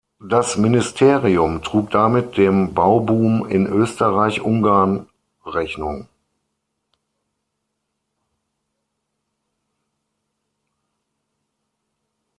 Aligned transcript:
Das 0.23 0.57
Ministerium 0.57 1.61
trug 1.61 1.91
damit 1.91 2.35
dem 2.35 2.73
Bauboom 2.73 3.47
in 3.47 3.67
Österreich- 3.67 4.41
Ungarn 4.41 5.05
Rechnung. 5.45 6.07